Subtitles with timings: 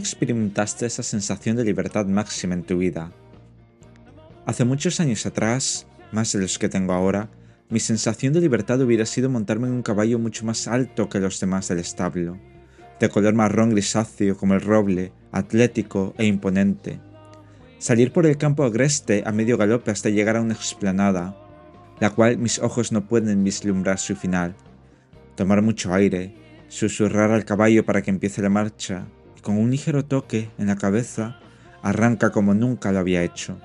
[0.00, 3.12] ¿Cuándo experimentaste esa sensación de libertad máxima en tu vida?
[4.46, 7.28] Hace muchos años atrás, más de los que tengo ahora,
[7.68, 11.38] mi sensación de libertad hubiera sido montarme en un caballo mucho más alto que los
[11.38, 12.38] demás del establo,
[12.98, 16.98] de color marrón grisáceo como el roble, atlético e imponente.
[17.78, 21.36] Salir por el campo agreste a medio galope hasta llegar a una explanada,
[22.00, 24.56] la cual mis ojos no pueden vislumbrar su final.
[25.34, 26.32] Tomar mucho aire,
[26.68, 29.06] susurrar al caballo para que empiece la marcha
[29.40, 31.38] con un ligero toque en la cabeza
[31.82, 33.58] arranca como nunca lo había hecho.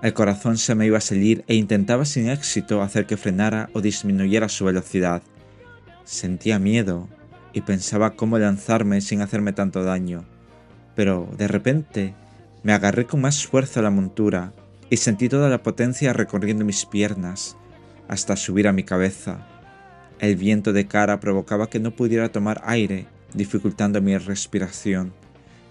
[0.00, 3.80] El corazón se me iba a salir e intentaba sin éxito hacer que frenara o
[3.80, 5.22] disminuyera su velocidad.
[6.04, 7.08] Sentía miedo
[7.52, 10.24] y pensaba cómo lanzarme sin hacerme tanto daño,
[10.94, 12.14] pero de repente
[12.62, 14.52] me agarré con más fuerza a la montura
[14.90, 17.56] y sentí toda la potencia recorriendo mis piernas
[18.06, 19.46] hasta subir a mi cabeza.
[20.20, 25.12] El viento de cara provocaba que no pudiera tomar aire dificultando mi respiración,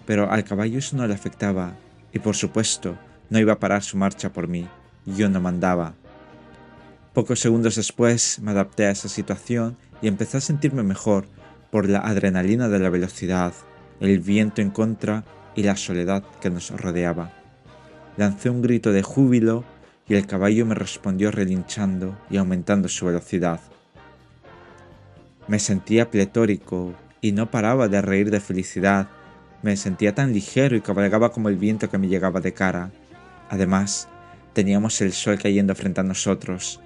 [0.06, 1.76] pero al caballo eso no le afectaba,
[2.12, 2.96] y por supuesto
[3.30, 4.66] no iba a parar su marcha por mí,
[5.04, 5.94] yo no mandaba.
[7.12, 11.26] Pocos segundos después me adapté a esa situación y empecé a sentirme mejor
[11.70, 13.52] por la adrenalina de la velocidad,
[14.00, 17.32] el viento en contra y la soledad que nos rodeaba.
[18.16, 19.64] Lancé un grito de júbilo
[20.08, 23.60] y el caballo me respondió relinchando y aumentando su velocidad.
[25.48, 29.08] Me sentía pletórico, y no paraba de reír de felicidad.
[29.62, 32.90] Me sentía tan ligero y cabalgaba como el viento que me llegaba de cara.
[33.48, 34.08] Además,
[34.52, 36.80] teníamos el sol cayendo frente a nosotros.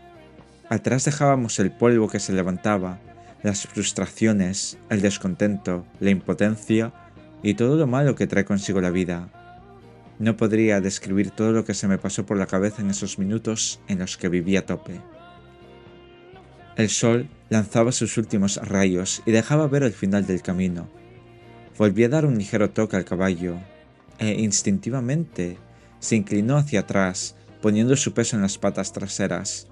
[0.68, 2.98] Atrás dejábamos el polvo que se levantaba,
[3.42, 6.92] las frustraciones, el descontento, la impotencia
[7.42, 9.28] y todo lo malo que trae consigo la vida.
[10.18, 13.80] No podría describir todo lo que se me pasó por la cabeza en esos minutos
[13.88, 15.00] en los que vivía a tope.
[16.76, 20.88] El sol lanzaba sus últimos rayos y dejaba ver el final del camino.
[21.76, 23.56] Volví a dar un ligero toque al caballo,
[24.18, 25.58] e instintivamente
[25.98, 29.68] se inclinó hacia atrás, poniendo su peso en las patas traseras.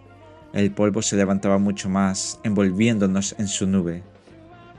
[0.52, 4.02] El polvo se levantaba mucho más, envolviéndonos en su nube.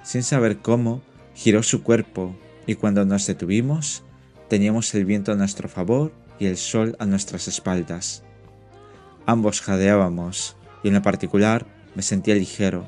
[0.03, 1.01] Sin saber cómo,
[1.33, 2.35] giró su cuerpo,
[2.67, 4.03] y cuando nos detuvimos,
[4.47, 8.23] teníamos el viento a nuestro favor y el sol a nuestras espaldas.
[9.25, 12.87] Ambos jadeábamos, y en lo particular me sentía ligero.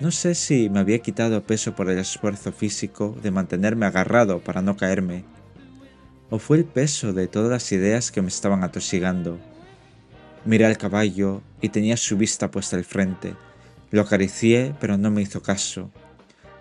[0.00, 4.62] No sé si me había quitado peso por el esfuerzo físico de mantenerme agarrado para
[4.62, 5.24] no caerme,
[6.30, 9.38] o fue el peso de todas las ideas que me estaban atosigando.
[10.44, 13.34] Miré al caballo y tenía su vista puesta al frente.
[13.90, 15.90] Lo acaricié, pero no me hizo caso.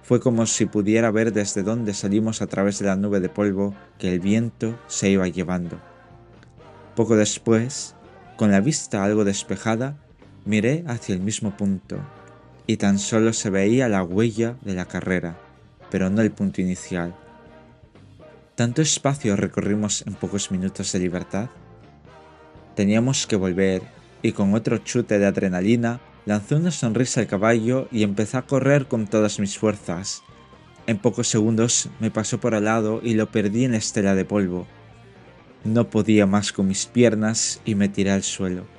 [0.01, 3.75] Fue como si pudiera ver desde dónde salimos a través de la nube de polvo
[3.99, 5.81] que el viento se iba llevando.
[6.95, 7.93] Poco después,
[8.37, 9.97] con la vista algo despejada,
[10.47, 11.99] Miré hacia el mismo punto,
[12.67, 15.37] y tan solo se veía la huella de la carrera,
[15.91, 17.13] pero no el punto inicial.
[18.55, 21.49] ¿Tanto espacio recorrimos en pocos minutos de libertad?
[22.77, 23.81] Teníamos que volver,
[24.21, 28.87] y con otro chute de adrenalina, lancé una sonrisa al caballo y empecé a correr
[28.87, 30.23] con todas mis fuerzas.
[30.85, 34.23] En pocos segundos me pasó por al lado y lo perdí en la estela de
[34.23, 34.65] polvo.
[35.65, 38.76] No podía más con mis piernas y me tiré al suelo.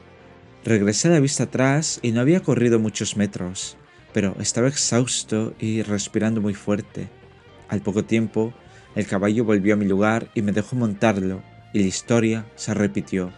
[0.65, 3.77] Regresé la vista atrás y no había corrido muchos metros,
[4.13, 7.09] pero estaba exhausto y respirando muy fuerte.
[7.69, 8.53] Al poco tiempo,
[8.95, 11.43] el caballo volvió a mi lugar y me dejó montarlo,
[11.73, 13.31] y la historia se repitió.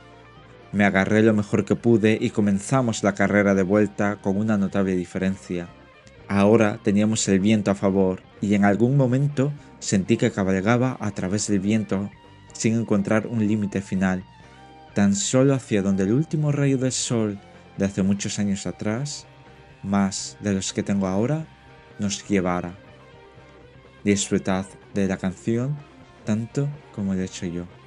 [0.73, 4.97] Me agarré lo mejor que pude y comenzamos la carrera de vuelta con una notable
[4.97, 5.69] diferencia.
[6.29, 11.49] Ahora teníamos el viento a favor y en algún momento sentí que cabalgaba a través
[11.49, 12.09] del viento
[12.53, 14.25] sin encontrar un límite final
[14.95, 17.39] tan solo hacia donde el último rayo del sol
[17.77, 19.27] de hace muchos años atrás,
[19.83, 21.47] más de los que tengo ahora,
[21.99, 22.75] nos llevara.
[24.05, 25.77] Disfrutad de la canción
[26.25, 27.80] tanto como he hecho yo.